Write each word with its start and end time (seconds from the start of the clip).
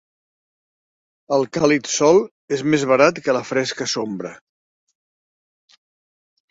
El 1.37 1.45
càlid 1.57 1.89
"sol" 1.97 2.23
és 2.57 2.65
més 2.75 2.87
barat 2.93 3.23
que 3.29 3.39
la 3.39 3.45
fresca 3.53 3.89
"sombra". 3.95 4.35